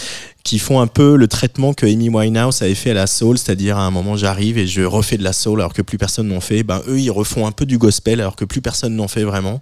[0.44, 3.78] qui font un peu le traitement que Amy Winehouse avait fait à la soul, c'est-à-dire
[3.78, 6.42] à un moment j'arrive et je refais de la soul alors que plus personne n'en
[6.42, 6.64] fait.
[6.64, 9.62] Ben eux ils refont un peu du gospel alors que plus personne n'en fait vraiment.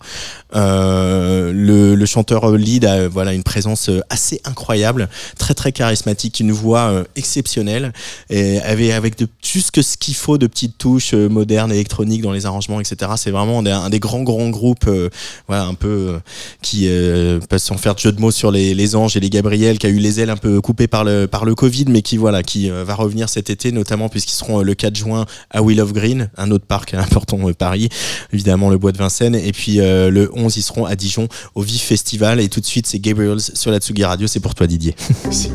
[0.55, 6.39] Euh, le, le chanteur lead a voilà une présence euh, assez incroyable, très très charismatique,
[6.39, 7.93] une voix euh, exceptionnelle
[8.29, 12.31] et avait avec de, juste ce qu'il faut de petites touches euh, modernes électroniques dans
[12.31, 13.11] les arrangements etc.
[13.17, 14.89] C'est vraiment un, des grands grands groupes
[15.47, 16.19] voilà un peu
[16.61, 16.89] qui
[17.49, 19.87] pas sans faire de jeu de mots sur les, les anges et les Gabriel qui
[19.87, 22.43] a eu les ailes un peu coupées par le par le Covid mais qui voilà
[22.43, 25.81] qui euh, va revenir cet été notamment puisqu'ils seront euh, le 4 juin à Will
[25.81, 27.89] of Green un autre parc important de Paris
[28.31, 31.63] évidemment le bois de Vincennes et puis euh, le 11 ils seront à Dijon au
[31.63, 34.67] Vif Festival et tout de suite c'est Gabriels sur la Tsugi Radio c'est pour toi
[34.67, 35.49] Didier Merci.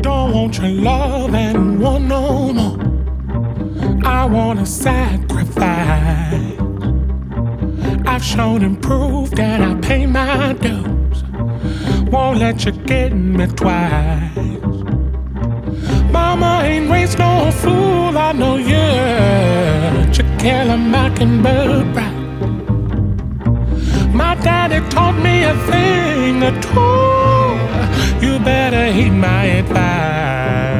[0.00, 2.78] Don't want your love and want no more.
[4.06, 6.59] I want to sacrifice.
[8.06, 11.22] I've shown and proved that I pay my dues.
[12.10, 14.36] Won't let you get me twice.
[16.12, 20.12] Mama ain't raised no fool, I know you.
[20.16, 22.20] To kill a mockingbird right.
[24.12, 28.26] My daddy taught me a thing or two.
[28.26, 30.79] You better heed my advice.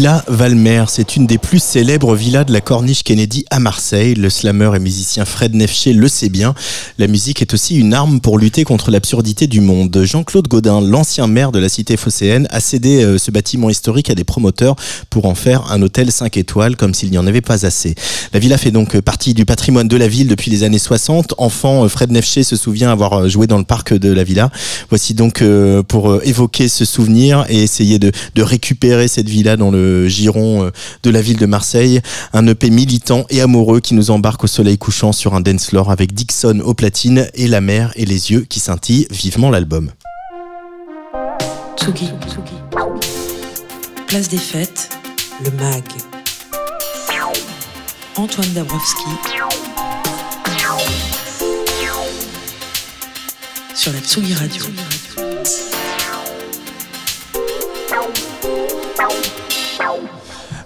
[0.00, 0.84] Villa Valmer.
[0.88, 4.14] C'est une des plus célèbres villas de la Corniche Kennedy à Marseille.
[4.14, 6.54] Le slammer et musicien Fred Nefché le sait bien.
[6.96, 10.00] La musique est aussi une arme pour lutter contre l'absurdité du monde.
[10.02, 14.14] Jean-Claude Godin, l'ancien maire de la cité phocéenne, a cédé euh, ce bâtiment historique à
[14.14, 14.74] des promoteurs
[15.10, 17.94] pour en faire un hôtel 5 étoiles, comme s'il n'y en avait pas assez.
[18.32, 21.34] La villa fait donc partie du patrimoine de la ville depuis les années 60.
[21.36, 24.50] Enfant, euh, Fred Nefché se souvient avoir euh, joué dans le parc de la villa.
[24.88, 25.44] Voici donc
[25.88, 30.70] pour évoquer ce souvenir et essayer de récupérer cette villa dans le euh, giron euh,
[31.02, 32.00] de la ville de Marseille.
[32.32, 35.90] Un EP militant et amoureux qui nous embarque au soleil couchant sur un dance floor
[35.90, 39.90] avec Dixon aux platines et la mer et les yeux qui scintillent vivement l'album.
[41.76, 42.10] Tsugi.
[44.06, 44.90] Place des fêtes,
[45.44, 45.84] le MAG.
[48.16, 49.10] Antoine Dabrowski.
[53.74, 54.64] Sur la Tsugi Radio.
[59.80, 60.19] Bye.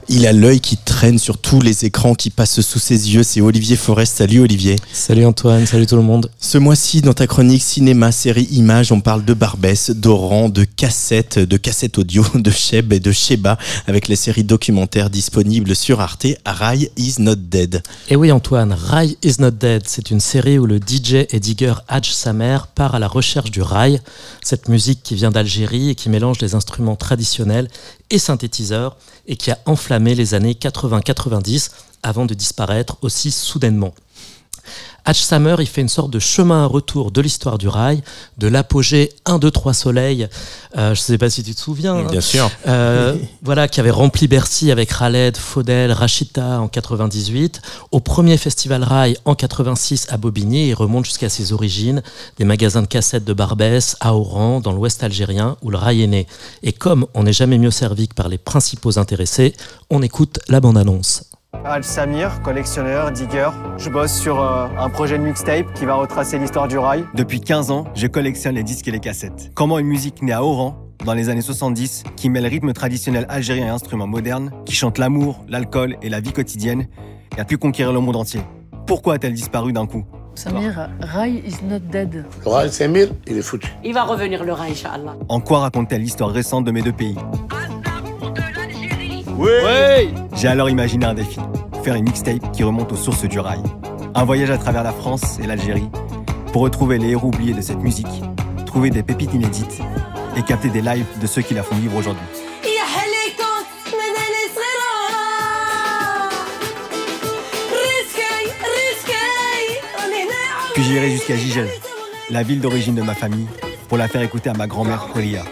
[0.08, 3.22] Il a l'œil qui traîne sur tous les écrans qui passent sous ses yeux.
[3.22, 4.18] C'est Olivier Forest.
[4.18, 4.76] Salut Olivier.
[4.92, 6.30] Salut Antoine, salut tout le monde.
[6.38, 11.38] Ce mois-ci, dans ta chronique cinéma, série, images, on parle de Barbès, d'Oran, de cassettes,
[11.38, 16.26] de cassettes audio, de Cheb et de Sheba, avec les séries documentaires disponibles sur Arte.
[16.44, 17.82] Rai is not dead.
[18.10, 21.74] Et oui Antoine, Rai is not dead, c'est une série où le DJ et digger
[21.88, 24.00] Hadj Samer part à la recherche du rail,
[24.42, 27.68] cette musique qui vient d'Algérie et qui mélange les instruments traditionnels
[28.10, 28.96] et synthétiseurs
[29.26, 31.70] et qui a enflammé les années 80-90
[32.02, 33.94] avant de disparaître aussi soudainement.
[35.06, 38.02] Hatch Summer, il fait une sorte de chemin à retour de l'histoire du rail,
[38.38, 40.28] de l'apogée 1, 2, 3 soleils,
[40.76, 42.06] euh, je ne sais pas si tu te souviens, hein.
[42.10, 42.50] Bien sûr.
[42.66, 47.60] Euh, voilà, qui avait rempli Bercy avec Khaled, Faudel, Rachita en 98,
[47.92, 52.02] au premier festival Rail en 86 à Bobigny, et remonte jusqu'à ses origines,
[52.38, 56.06] des magasins de cassettes de Barbès à Oran, dans l'ouest algérien, où le Rail est
[56.06, 56.26] né.
[56.62, 59.52] Et comme on n'est jamais mieux servi que par les principaux intéressés,
[59.90, 61.24] on écoute la bande-annonce.
[61.64, 63.50] Al Samir, collectionneur, digger.
[63.78, 67.04] Je bosse sur euh, un projet de mixtape qui va retracer l'histoire du rail.
[67.14, 69.50] Depuis 15 ans, je collectionne les disques et les cassettes.
[69.54, 73.66] Comment une musique née à Oran, dans les années 70, qui mêle rythme traditionnel algérien
[73.66, 76.86] et instruments modernes, qui chante l'amour, l'alcool et la vie quotidienne,
[77.36, 78.40] et a pu conquérir le monde entier.
[78.86, 80.04] Pourquoi a-t-elle disparu d'un coup?
[80.34, 82.24] Samir, Rai is not dead.
[82.44, 83.72] Le Rail Samir, il est foutu.
[83.84, 85.14] Il va revenir le Rai, Inch'Allah.
[85.28, 87.16] En quoi raconte-t-elle l'histoire récente de mes deux pays?
[89.36, 91.40] Oui, oui J'ai alors imaginé un défi.
[91.82, 93.60] Faire une mixtape qui remonte aux sources du rail.
[94.14, 95.90] Un voyage à travers la France et l'Algérie
[96.52, 98.22] pour retrouver les héros oubliés de cette musique,
[98.64, 99.80] trouver des pépites inédites
[100.36, 102.24] et capter des lives de ceux qui la font vivre aujourd'hui.
[110.74, 111.68] Puis j'irai jusqu'à Gigel,
[112.30, 113.46] la ville d'origine de ma famille,
[113.88, 115.44] pour la faire écouter à ma grand-mère Kolia.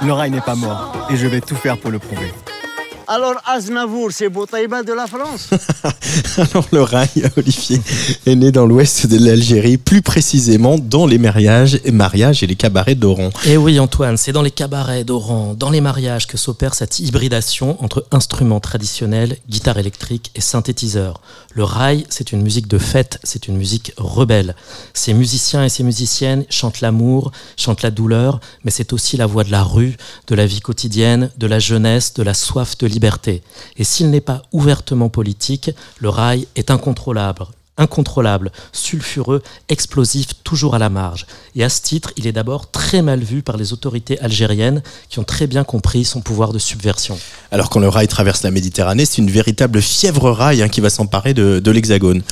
[0.00, 2.32] Le rail n'est pas mort et je vais tout faire pour le prouver.
[3.10, 5.48] Alors, Aznavour, c'est Boutaïba de la France
[6.36, 7.80] Alors le rail, Olivier,
[8.26, 12.54] est né dans l'ouest de l'Algérie, plus précisément dans les mariages et mariages et les
[12.54, 13.30] cabarets d'Oran.
[13.46, 17.82] Et oui Antoine, c'est dans les cabarets d'Oran, dans les mariages que s'opère cette hybridation
[17.82, 21.22] entre instruments traditionnels, guitare électrique et synthétiseurs.
[21.54, 24.54] Le rail, c'est une musique de fête, c'est une musique rebelle.
[24.92, 29.44] Ces musiciens et ces musiciennes chantent l'amour, chantent la douleur, mais c'est aussi la voix
[29.44, 29.96] de la rue,
[30.26, 32.97] de la vie quotidienne, de la jeunesse, de la soif de liberté.
[33.76, 37.46] Et s'il n'est pas ouvertement politique, le rail est incontrôlable
[37.78, 41.26] incontrôlable, sulfureux, explosif, toujours à la marge.
[41.56, 45.18] Et à ce titre, il est d'abord très mal vu par les autorités algériennes qui
[45.18, 47.18] ont très bien compris son pouvoir de subversion.
[47.50, 50.90] Alors quand le rail traverse la Méditerranée, c'est une véritable fièvre rail hein, qui va
[50.90, 52.22] s'emparer de, de l'Hexagone.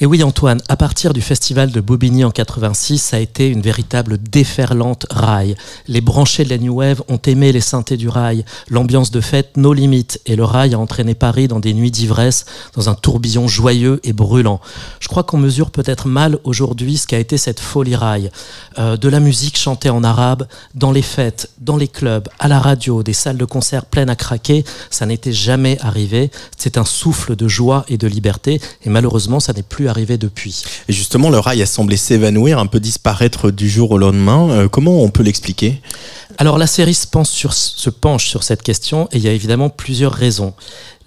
[0.00, 3.60] Et oui Antoine, à partir du festival de Bobigny en 86, ça a été une
[3.60, 5.56] véritable déferlante rail.
[5.88, 9.56] Les branchés de la New Wave ont aimé les synthés du rail, l'ambiance de fête
[9.56, 13.48] nos limites, et le rail a entraîné Paris dans des nuits d'ivresse, dans un tourbillon
[13.48, 14.60] joyeux et brûlant.
[14.98, 18.30] Je crois qu'on mesure peut-être mal aujourd'hui ce qu'a été cette folie rail.
[18.78, 22.58] Euh, de la musique chantée en arabe, dans les fêtes, dans les clubs, à la
[22.58, 26.30] radio, des salles de concert pleines à craquer, ça n'était jamais arrivé.
[26.56, 30.64] C'est un souffle de joie et de liberté, et malheureusement, ça n'est plus arrivé depuis.
[30.88, 34.50] Et justement, le rail a semblé s'évanouir, un peu disparaître du jour au lendemain.
[34.50, 35.80] Euh, comment on peut l'expliquer?
[36.38, 39.32] Alors la série se, pense sur, se penche sur cette question et il y a
[39.32, 40.54] évidemment plusieurs raisons.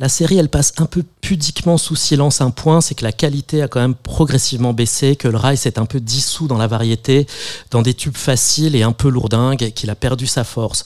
[0.03, 3.61] La série, elle passe un peu pudiquement sous silence un point, c'est que la qualité
[3.61, 7.25] a quand même progressivement baissé, que le rail s'est un peu dissous dans la variété,
[7.71, 10.83] dans des tubes faciles et un peu lourdingues, qu'il a perdu sa force.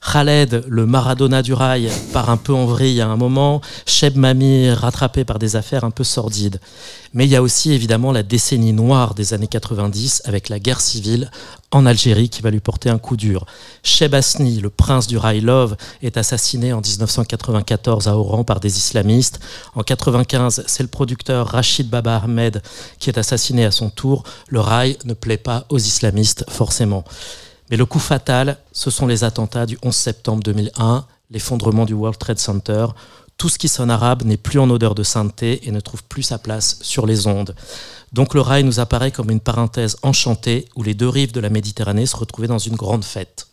[0.00, 3.60] Khaled, le Maradona du rail, part un peu en vrille à un moment.
[3.84, 6.58] Cheb Mami, rattrapé par des affaires un peu sordides.
[7.12, 10.80] Mais il y a aussi évidemment la décennie noire des années 90 avec la guerre
[10.80, 11.30] civile
[11.70, 13.44] en Algérie qui va lui porter un coup dur.
[13.82, 18.76] Cheb Asni, le prince du rail love, est assassiné en 1994 à Oran par des
[18.76, 19.40] islamistes.
[19.74, 22.62] En 95, c'est le producteur Rachid Baba Ahmed
[22.98, 24.24] qui est assassiné à son tour.
[24.48, 27.04] Le rail ne plaît pas aux islamistes forcément.
[27.70, 32.18] Mais le coup fatal, ce sont les attentats du 11 septembre 2001, l'effondrement du World
[32.18, 32.86] Trade Center.
[33.38, 36.22] Tout ce qui sonne arabe n'est plus en odeur de sainteté et ne trouve plus
[36.22, 37.54] sa place sur les ondes.
[38.12, 41.48] Donc le rail nous apparaît comme une parenthèse enchantée où les deux rives de la
[41.48, 43.46] Méditerranée se retrouvaient dans une grande fête.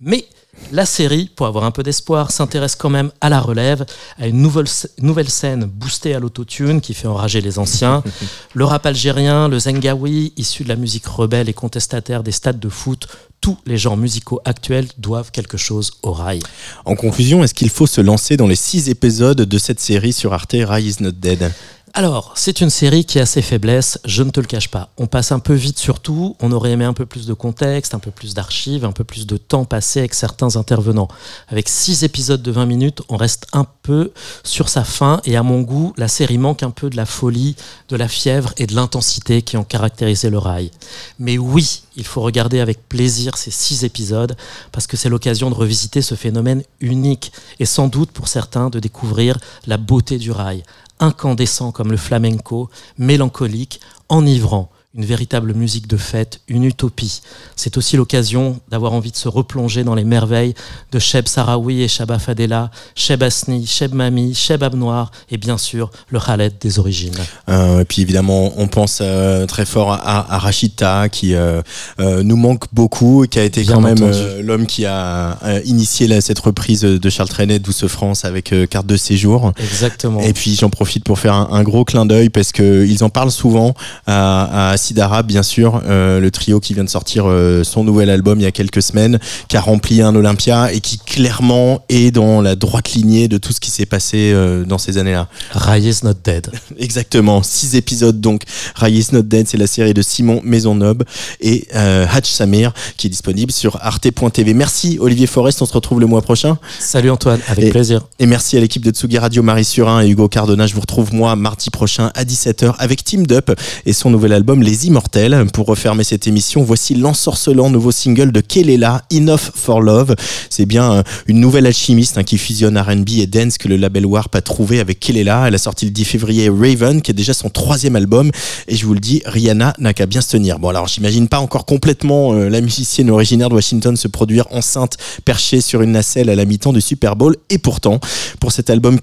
[0.00, 0.26] Mais
[0.72, 3.86] la série, pour avoir un peu d'espoir, s'intéresse quand même à la relève,
[4.18, 4.66] à une nouvelle,
[5.00, 8.02] nouvelle scène boostée à l'autotune qui fait enrager les anciens.
[8.54, 12.68] Le rap algérien, le zengawi, issu de la musique rebelle et contestataire des stades de
[12.68, 13.06] foot,
[13.40, 16.40] tous les genres musicaux actuels doivent quelque chose au rail.
[16.84, 20.32] En conclusion, est-ce qu'il faut se lancer dans les six épisodes de cette série sur
[20.32, 21.52] Arte Rail is not dead?
[21.98, 24.90] Alors, c'est une série qui a ses faiblesses, je ne te le cache pas.
[24.98, 27.98] On passe un peu vite surtout, on aurait aimé un peu plus de contexte, un
[27.98, 31.08] peu plus d'archives, un peu plus de temps passé avec certains intervenants.
[31.48, 34.12] Avec six épisodes de 20 minutes, on reste un peu
[34.44, 37.56] sur sa fin et à mon goût, la série manque un peu de la folie,
[37.88, 40.72] de la fièvre et de l'intensité qui ont caractérisé le rail.
[41.18, 44.36] Mais oui, il faut regarder avec plaisir ces six épisodes
[44.70, 48.80] parce que c'est l'occasion de revisiter ce phénomène unique et sans doute pour certains de
[48.80, 50.62] découvrir la beauté du rail
[51.00, 57.20] incandescent comme le flamenco, mélancolique, enivrant, une véritable musique de fête, une utopie.
[57.54, 60.54] C'est aussi l'occasion d'avoir envie de se replonger dans les merveilles
[60.92, 65.90] de Cheb Sarawi et Shaba Fadela, Cheb Asni, Cheb Mami, Cheb Abnoir et bien sûr
[66.08, 67.12] le Khaled des origines.
[67.48, 71.60] Euh, et puis évidemment, on pense euh, très fort à, à Rachita qui euh,
[71.98, 76.20] nous manque beaucoup et qui a été Bien quand même l'homme qui a initié la-
[76.20, 79.52] cette reprise de Charles Trenet, Douce France avec carte de séjour.
[79.58, 80.20] Exactement.
[80.20, 83.08] Et puis j'en profite pour faire un, un gros clin d'œil parce que ils en
[83.10, 83.74] parlent souvent
[84.06, 87.82] à, à Sid Arab, bien sûr, euh, le trio qui vient de sortir euh, son
[87.82, 89.18] nouvel album il y a quelques semaines,
[89.48, 93.52] qui a rempli un Olympia et qui clairement est dans la droite lignée de tout
[93.52, 95.26] ce qui s'est passé euh, dans ces années-là.
[95.50, 96.52] Rai is not dead.
[96.78, 98.42] Exactement, six épisodes donc.
[98.76, 100.98] Ray is not dead, c'est la série de Simon Maisonneuve
[101.40, 104.54] et Hatch Samir qui est disponible sur arte.tv.
[104.54, 106.58] Merci Olivier Forest, on se retrouve le mois prochain.
[106.78, 108.02] Salut Antoine, avec Et- plaisir.
[108.20, 110.68] Et merci à l'équipe de Tsugi Radio, Marie Surin et Hugo Cardona.
[110.68, 113.50] Je vous retrouve moi mardi prochain à 17h avec Team Dup
[113.84, 115.46] et son nouvel album Les Immortels.
[115.52, 120.14] Pour refermer cette émission, voici l'ensorcelant nouveau single de Kelela, Enough for Love.
[120.50, 124.06] C'est bien euh, une nouvelle alchimiste hein, qui fusionne R&B et dance que le label
[124.06, 125.48] Warp a trouvé avec Kelela.
[125.48, 128.30] Elle a sorti le 10 février Raven, qui est déjà son troisième album.
[128.68, 130.58] Et je vous le dis, Rihanna n'a qu'à bien se tenir.
[130.58, 134.96] Bon alors j'imagine pas encore complètement euh, la musicienne originaire de Washington se produire enceinte
[135.24, 137.36] perchée sur une nacelle à la mi-temps du Super Bowl.
[137.50, 137.98] Et pourtant,
[138.40, 138.98] pour cet album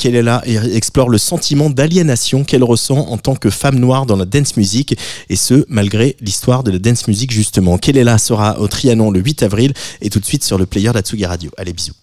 [0.45, 4.57] et explore le sentiment d'aliénation qu'elle ressent en tant que femme noire dans la dance
[4.57, 4.97] music.
[5.29, 7.79] Et ce, malgré l'histoire de la dance music justement.
[7.93, 11.25] Là sera au Trianon le 8 avril et tout de suite sur le player d'Atsugi
[11.25, 11.51] Radio.
[11.57, 11.93] Allez, bisous.